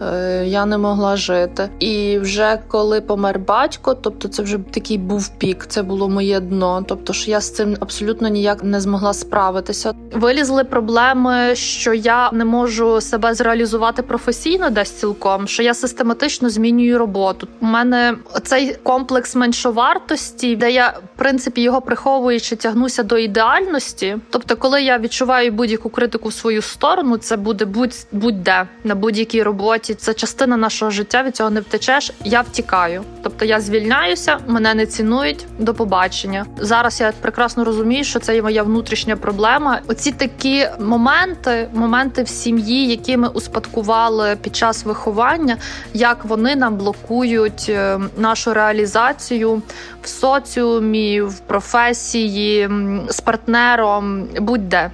[0.00, 1.68] е, я не могла жити.
[1.78, 6.84] І вже коли помер батько, тобто це вже такий був пік, це було моє дно.
[6.88, 9.92] Тобто, що я з цим абсолютно ніяк не змогла справитися.
[10.12, 16.98] Вилізли проблеми, що я не можу себе зреалізувати професійно, десь цілком, що я систематично змінюю
[16.98, 17.48] роботу.
[17.60, 24.16] У мене цей комплекс меншовартості, де я в принципі його приховуючи, тягнуся до ідеальності.
[24.30, 29.42] Тобто, коли я відчуваю будь-яку критику в свою сторону, це буде будь будь-де на будь-якій
[29.42, 29.94] роботі.
[29.94, 31.22] Це частина нашого життя.
[31.22, 32.12] Від цього не втечеш.
[32.24, 33.02] Я втікаю.
[33.22, 35.46] Тобто я звільняюся, мене не цінують.
[35.58, 36.46] До побачення.
[36.58, 39.80] Зараз я прекрасно розумію, що це є моя внутрішня проблема.
[39.88, 45.56] Оці такі моменти, моменти в сім'ї, які ми успадкували під час виховання,
[45.94, 49.62] як вони нам блокують е, нашу реалізацію
[50.02, 52.70] в соціумі, в професії
[53.08, 54.90] з партнером, будь-де.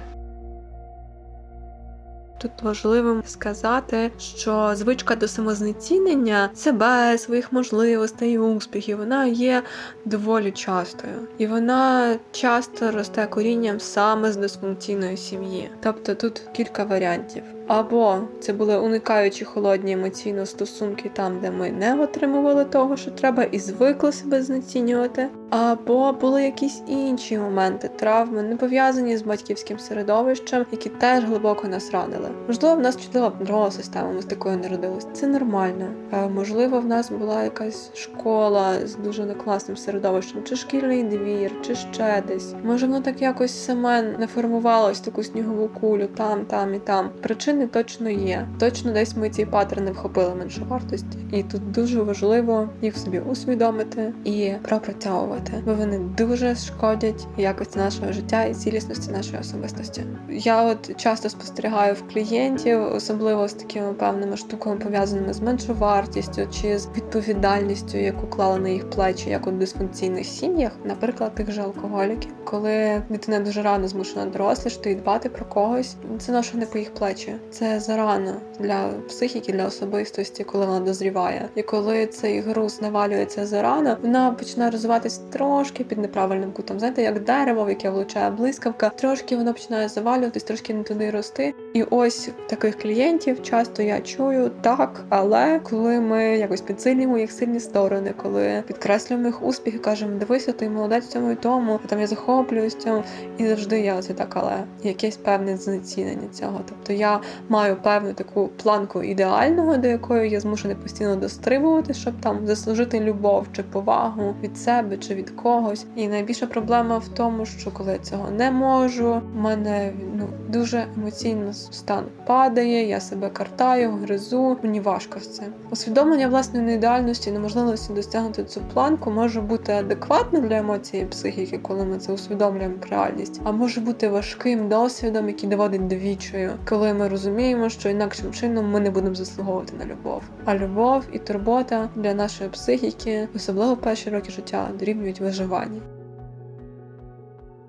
[2.41, 9.63] Тут важливим сказати, що звичка до самознецінення себе, своїх можливостей, і успіхів, вона є
[10.05, 15.69] доволі частою, і вона часто росте корінням саме з дисфункційної сім'ї.
[15.83, 17.43] Тобто тут кілька варіантів.
[17.69, 23.43] Або це були уникаючі холодні емоційно стосунки там, де ми не отримували того, що треба,
[23.43, 25.27] і звикли себе знецінювати.
[25.49, 31.91] Або були якісь інші моменти, травми, не пов'язані з батьківським середовищем, які теж глибоко нас
[31.91, 32.29] ранили.
[32.47, 35.07] Можливо, в нас чудова нервова система, ми з такою народились.
[35.13, 35.87] Це нормально.
[36.35, 42.23] Можливо, в нас була якась школа з дуже некласним середовищем, чи шкільний двір, чи ще
[42.27, 42.53] десь.
[42.63, 47.09] Може, воно так якось саме не формувалось таку снігову кулю там, там і там.
[47.21, 48.47] Причин причини точно є.
[48.59, 54.13] Точно десь ми ці паттерни вхопили меншу вартості, і тут дуже важливо їх собі усвідомити
[54.23, 60.03] і пропрацьовувати, бо вони дуже шкодять якості нашого життя і цілісності нашої особистості.
[60.29, 66.79] Я от часто спостерігаю в клієнтів, особливо з такими певними штуками пов'язаними з меншовартістю чи
[66.79, 72.31] з відповідальністю, яку клали на їх плечі, як у дисфункційних сім'ях, наприклад, тих же алкоголіків,
[72.43, 76.93] коли дитина дуже рано змушена дорослішати і дбати про когось, це ношу не по їх
[76.93, 77.35] плечі.
[77.51, 81.49] Це зарано для психіки, для особистості, коли вона дозріває.
[81.55, 86.79] І коли цей груз навалюється зарано, вона починає розвиватись трошки під неправильним кутом.
[86.79, 91.53] Знаєте, як дерево, в яке влучає блискавка, трошки воно починає завалюватись, трошки не туди рости.
[91.73, 97.59] І ось таких клієнтів часто я чую так, але коли ми якось підсилюємо їх сильні
[97.59, 102.07] сторони, коли підкреслюємо їх успіхи, кажемо, дивися, ти молодець в цьому і тому, там я
[102.07, 103.03] захоплююсь цьому,
[103.37, 106.61] і завжди я оце так, але якесь певне знецінення цього.
[106.69, 112.47] Тобто я маю певну таку планку ідеального, до якої я змушений постійно дострибувати, щоб там
[112.47, 115.85] заслужити любов чи повагу від себе чи від когось.
[115.95, 120.85] І найбільша проблема в тому, що коли я цього не можу, в мене ну дуже
[120.97, 124.57] емоційно стан падає, я себе картаю, гризу.
[124.63, 125.41] Мені важко з.
[125.71, 131.97] Усвідомлення власної неідеальності, неможливості досягнути цю планку може бути адекватним для емоції психіки, коли ми
[131.97, 137.07] це усвідомлюємо як реальність, а може бути важким досвідом, який доводить до вічою, коли ми
[137.07, 140.21] розуміємо, що інакшим чином ми не будемо заслуговувати на любов.
[140.45, 145.81] А любов і турбота для нашої психіки, особливо перші роки життя, дорівнюють виживанні.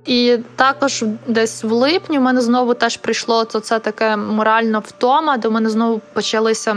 [0.07, 5.37] І також десь в липні в мене знову теж прийшло то це таке моральна втома,
[5.37, 6.77] де в мене знову почалися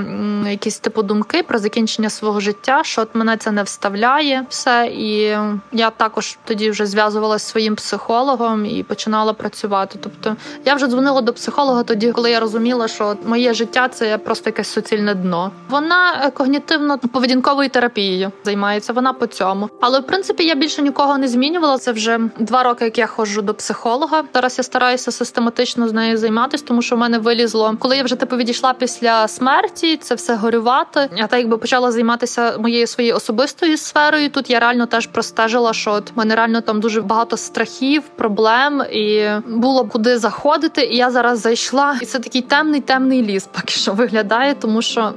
[0.50, 4.88] якісь типу думки про закінчення свого життя, що от мене це не вставляє все.
[4.94, 5.38] І
[5.72, 10.00] я також тоді вже зв'язувалася зі своїм психологом і починала працювати.
[10.04, 14.50] Тобто я вже дзвонила до психолога тоді, коли я розуміла, що моє життя це просто
[14.50, 15.52] якесь суцільне дно.
[15.70, 18.94] Вона когнітивно-поведінковою терапією займається.
[18.94, 19.70] Вона по цьому.
[19.82, 21.78] Але в принципі я більше нікого не змінювала.
[21.78, 24.23] Це вже два роки, як я ходжу до психолога.
[24.34, 28.15] Зараз я стараюся систематично з нею займатися, тому що в мене вилізло, коли я вже
[28.15, 31.10] типу відійшла після смерті, це все горювати.
[31.15, 34.30] Я так якби почала займатися моєю своєю особистою сферою.
[34.30, 39.30] Тут я реально теж простежила, що от мене реально там дуже багато страхів, проблем і
[39.47, 40.86] було куди заходити.
[40.86, 45.13] І я зараз зайшла, і це такий темний темний ліс, поки що виглядає, тому що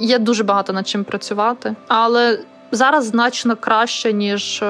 [0.00, 2.40] є дуже багато над чим працювати, але
[2.72, 4.62] зараз значно краще ніж.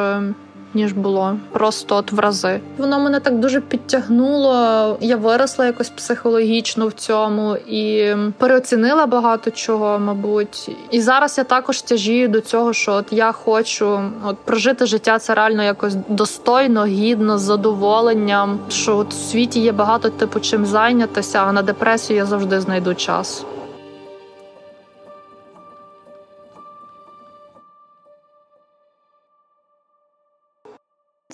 [0.75, 2.61] Ніж було просто от в рази.
[2.79, 4.97] Воно мене так дуже підтягнуло.
[5.01, 10.71] Я виросла якось психологічно в цьому і переоцінила багато чого, мабуть.
[10.91, 15.35] І зараз я також тяжію до цього, що от я хочу от прожити життя це
[15.35, 18.59] реально якось достойно, гідно, з задоволенням.
[18.69, 22.95] Що от в світі є багато типу чим зайнятися, а на депресію я завжди знайду
[22.95, 23.45] час.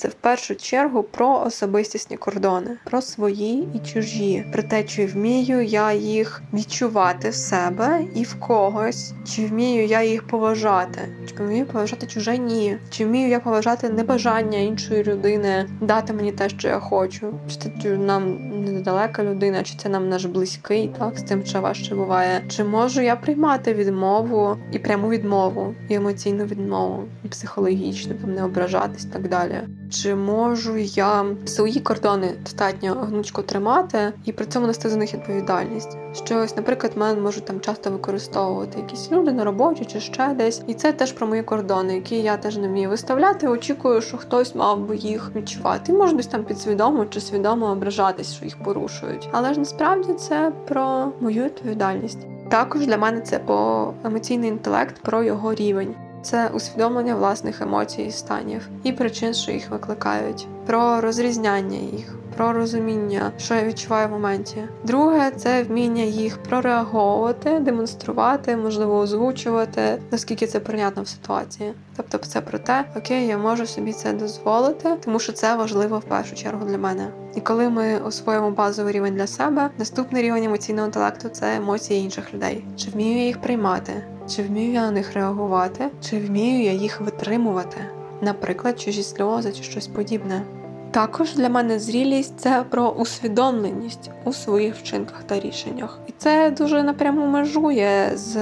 [0.00, 5.64] Це в першу чергу про особистісні кордони, про свої і чужі, про те, чи вмію
[5.64, 11.66] я їх відчувати в себе і в когось, чи вмію я їх поважати, чи вмію
[11.66, 12.38] поважати чуже?
[12.38, 17.34] Ні, чи вмію я поважати небажання іншої людини дати мені те, що я хочу,
[17.82, 22.44] чи нам недалека людина, чи це нам наш близький, так з тим, що важче буває.
[22.48, 28.44] Чи можу я приймати відмову і пряму відмову, і емоційну відмову, і психологічну, там не
[28.44, 29.60] ображатись так далі.
[29.90, 35.96] чи можу я свої кордони достатньо гнучко тримати і при цьому нести за них відповідальність.
[36.12, 40.62] Що ось, наприклад, мене можуть там часто використовувати якісь люди на роботі чи ще десь,
[40.66, 43.48] і це теж про мої кордони, які я теж не вмію виставляти.
[43.48, 45.92] Очікую, що хтось мав би їх відчувати.
[45.92, 49.28] І можу десь там підсвідомо чи свідомо ображатись, що їх порушують.
[49.32, 52.26] Але ж насправді це про мою відповідальність.
[52.48, 55.94] Також для мене це про емоційний інтелект про його рівень.
[56.22, 62.52] Це усвідомлення власних емоцій і станів і причин, що їх викликають, про розрізняння їх, про
[62.52, 64.64] розуміння, що я відчуваю в моменті.
[64.84, 71.72] Друге це вміння їх прореаговувати, демонструвати, можливо, озвучувати, наскільки це прийнятно в ситуації.
[71.96, 76.04] Тобто, це про те, окей, я можу собі це дозволити, тому що це важливо в
[76.04, 77.08] першу чергу для мене.
[77.34, 82.34] І коли ми освоїмо базовий рівень для себе, наступний рівень емоційного інтелекту це емоції інших
[82.34, 82.64] людей.
[82.76, 83.92] Чи вмію я їх приймати?
[84.36, 87.76] Чи вмію я на них реагувати, чи вмію я їх витримувати,
[88.20, 90.42] наприклад, чужі сльози чи щось подібне.
[90.90, 96.82] Також для мене зрілість це про усвідомленість у своїх вчинках та рішеннях, і це дуже
[96.82, 98.36] напряму межує з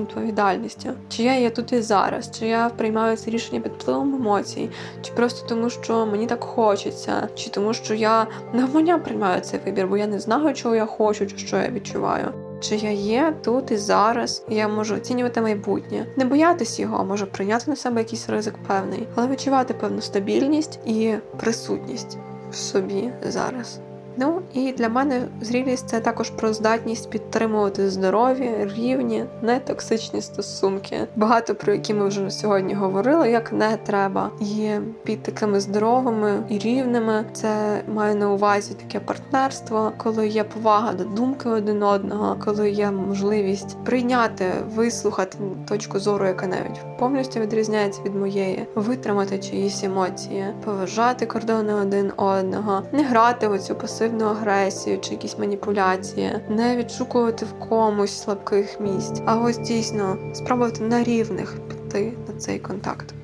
[0.00, 0.88] відповідальністю.
[1.08, 4.70] Чи я є тут і зараз, чи я приймаю це рішення під впливом емоцій,
[5.02, 9.86] чи просто тому, що мені так хочеться, чи тому, що я навмання приймаю цей вибір,
[9.86, 12.41] бо я не знаю, чого я хочу, чи що я відчуваю.
[12.62, 17.26] Чи я є тут і зараз, і я можу оцінювати майбутнє, не боятись його, можу
[17.26, 22.18] прийняти на себе якийсь ризик певний, але відчувати певну стабільність і присутність
[22.50, 23.80] в собі зараз.
[24.16, 30.96] Ну і для мене зрілість це також про здатність підтримувати здорові, рівні, нетоксичні стосунки.
[31.16, 34.30] Багато про які ми вже сьогодні говорили, як не треба.
[34.40, 34.70] І
[35.04, 41.04] під такими здоровими і рівними це має на увазі таке партнерство, коли є повага до
[41.04, 44.44] думки один одного, коли є можливість прийняти,
[44.74, 45.38] вислухати
[45.68, 52.82] точку зору, яка навіть повністю відрізняється від моєї, витримати чиїсь емоції, поважати кордони один одного,
[52.92, 58.80] не грати в оцю пасивну пасивну агресію чи якісь маніпуляції, не відшукувати в комусь слабких
[58.80, 63.14] місць, а ось дійсно спробувати на рівних піти на цей контакт.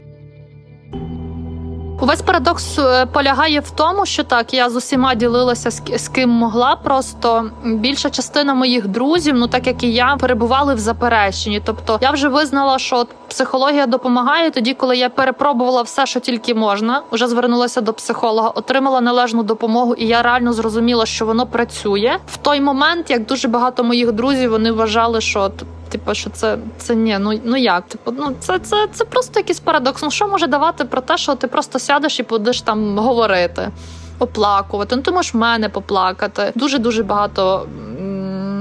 [2.00, 6.76] Увесь парадокс е, полягає в тому, що так я з усіма ділилася з ким могла.
[6.76, 11.62] Просто більша частина моїх друзів, ну так як і я, перебували в запереченні.
[11.64, 17.02] Тобто я вже визнала, що психологія допомагає тоді, коли я перепробувала все, що тільки можна.
[17.12, 22.36] Вже звернулася до психолога, отримала належну допомогу, і я реально зрозуміла, що воно працює в
[22.36, 25.50] той момент, як дуже багато моїх друзів вони вважали, що
[25.88, 27.86] Типу, що це це ні, ну ну як?
[27.86, 30.02] Типу, ну це це, це просто якийсь парадокс.
[30.02, 33.70] Ну що може давати про те, що ти просто сядеш і будеш там говорити,
[34.18, 34.96] оплакувати?
[34.96, 36.52] Ну ти можеш мене поплакати.
[36.54, 37.66] Дуже дуже багато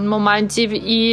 [0.08, 0.88] моментів.
[0.90, 1.10] І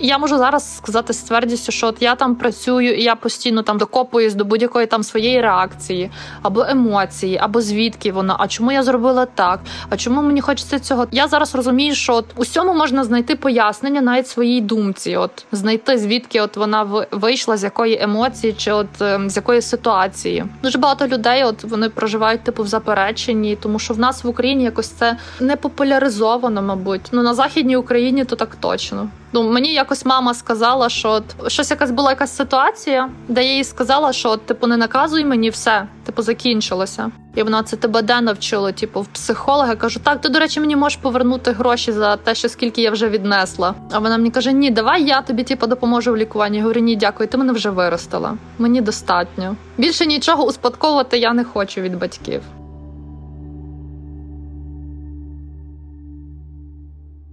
[0.00, 3.78] я можу зараз сказати з твердістю, що от я там працюю, і я постійно там
[3.78, 6.10] докопуюсь до будь-якої там своєї реакції
[6.42, 8.36] або емоції, або звідки вона.
[8.38, 9.60] А чому я зробила так?
[9.90, 11.06] А чому мені хочеться цього?
[11.12, 16.40] Я зараз розумію, що от усьому можна знайти пояснення навіть своїй думці, от знайти звідки
[16.40, 20.44] от вона вийшла, з якої емоції, чи от ем, з якої ситуації.
[20.62, 24.64] Дуже багато людей, от вони проживають типу в запереченні, тому що в нас в Україні
[24.64, 27.00] якось це не популяризовано, мабуть.
[27.12, 29.08] Ну на західній Україні то так точно.
[29.32, 33.64] Ну мені якось мама сказала, що от, щось якась була якась ситуація, де я їй
[33.64, 37.10] сказала, що от, типу не наказуй мені все, типу закінчилося.
[37.36, 39.68] І вона це тебе де навчила, типу, в психолога.
[39.68, 42.90] Я кажу, так, ти, до речі, мені можеш повернути гроші за те, що скільки я
[42.90, 43.74] вже віднесла.
[43.92, 46.56] А вона мені каже: Ні, давай я тобі типу, допоможу в лікуванні.
[46.56, 48.36] Я говорю, ні, дякую, ти мене вже виростила.
[48.58, 49.56] Мені достатньо.
[49.78, 52.42] Більше нічого успадковувати я не хочу від батьків.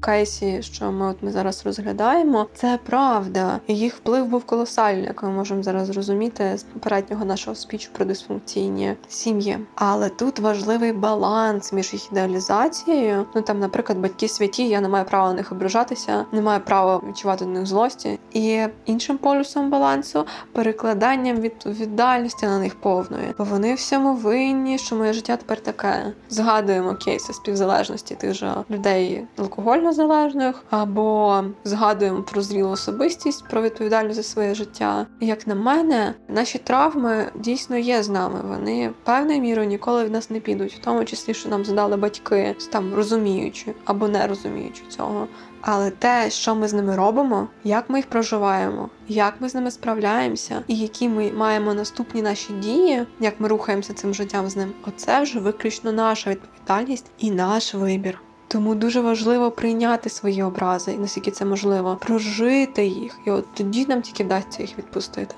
[0.06, 3.60] Кейсі, що ми от ми зараз розглядаємо, це правда.
[3.68, 8.95] Їх вплив був колосальний, як ми можемо зараз зрозуміти з попереднього нашого спічу про дисфункційні
[9.08, 9.58] сім'ї.
[9.76, 13.26] Але тут важливий баланс між їх ідеалізацією.
[13.36, 17.01] Ну там, наприклад, батьки святі, я не маю права на них ображатися, не маю права
[17.10, 18.20] відчувати до них злості.
[18.34, 25.14] І іншим полюсом балансу перекладанням відповідальності на них повної, бо вони всьому винні, що моє
[25.14, 26.14] життя тепер таке.
[26.30, 34.16] Згадуємо кейси співзалежності тих же людей алкогольно залежних, або згадуємо про зрілу особистість, про відповідальність
[34.16, 35.08] за своє життя.
[35.20, 38.39] Як на мене, наші травми дійсно є з нами.
[38.48, 42.56] Вони певною мірою ніколи в нас не підуть, в тому числі, що нам задали батьки,
[42.72, 45.28] там розуміючи або не розуміючи цього.
[45.66, 49.72] Але те, що ми з ними робимо, як ми їх проживаємо, як ми з ними
[49.72, 54.74] справляємося, і які ми маємо наступні наші дії, як ми рухаємося цим життям з ним,
[54.88, 58.20] оце вже виключно наша відповідальність і наш вибір.
[58.54, 63.86] Тому дуже важливо прийняти свої образи, і наскільки це можливо, прожити їх, і от тоді
[63.86, 65.36] нам тільки вдасться їх відпустити.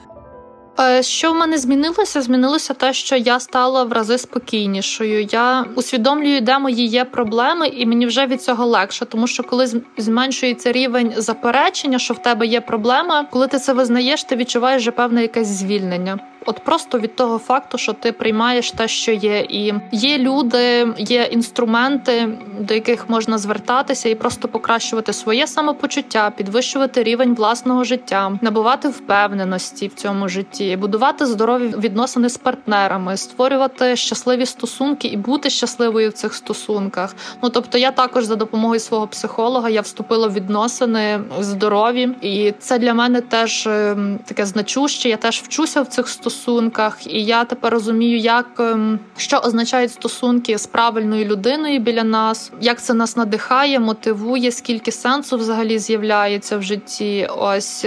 [1.01, 2.21] Що в мене змінилося?
[2.21, 5.27] Змінилося те, що я стала в рази спокійнішою.
[5.31, 9.81] Я усвідомлюю, де мої є проблеми, і мені вже від цього легше, тому що коли
[9.97, 14.91] зменшується рівень заперечення, що в тебе є проблема, коли ти це визнаєш, ти відчуваєш вже
[14.91, 16.19] певне якесь звільнення.
[16.47, 21.23] От просто від того факту, що ти приймаєш те, що є, і є люди, є
[21.23, 22.29] інструменти,
[22.59, 29.87] до яких можна звертатися і просто покращувати своє самопочуття, підвищувати рівень власного життя, набувати впевненості
[29.87, 36.13] в цьому житті, будувати здорові відносини з партнерами, створювати щасливі стосунки і бути щасливою в
[36.13, 37.15] цих стосунках.
[37.43, 42.79] Ну тобто, я також за допомогою свого психолога я вступила в відносини здорові, і це
[42.79, 45.09] для мене теж ем, таке значуще.
[45.09, 49.91] Я теж вчуся в цих стосунках стосунках, і я тепер розумію, як ем, що означають
[49.91, 56.57] стосунки з правильною людиною біля нас, як це нас надихає, мотивує, скільки сенсу взагалі з'являється
[56.57, 57.27] в житті.
[57.37, 57.85] Ось.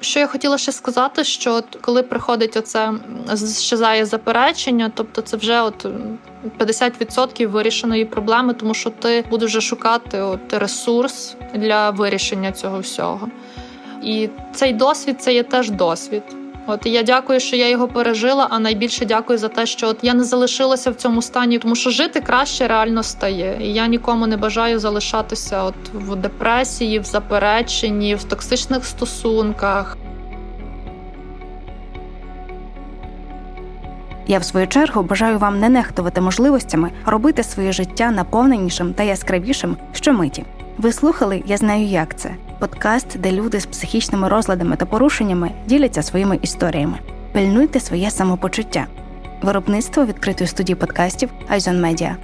[0.00, 2.92] Що я хотіла ще сказати, що от коли приходить оце
[3.60, 5.86] щезає заперечення, тобто це вже от
[6.58, 13.28] 50% вирішеної проблеми, тому що ти будеш вже шукати от ресурс для вирішення цього всього.
[14.02, 16.22] І цей досвід це є теж досвід.
[16.66, 18.46] От я дякую, що я його пережила.
[18.50, 21.90] А найбільше дякую за те, що от я не залишилася в цьому стані, тому що
[21.90, 23.58] жити краще реально стає.
[23.60, 29.96] І я нікому не бажаю залишатися от в депресії, в запереченні, в токсичних стосунках.
[34.26, 39.76] Я в свою чергу бажаю вам не нехтувати можливостями робити своє життя наповненішим та яскравішим
[39.92, 40.44] щомиті.
[40.78, 42.30] Ви слухали Я знаю, як це
[42.60, 46.98] подкаст, де люди з психічними розладами та порушеннями діляться своїми історіями.
[47.32, 48.86] Пильнуйте своє самопочуття.
[49.42, 52.16] Виробництво відкритої студії подкастів Айзон Медіа.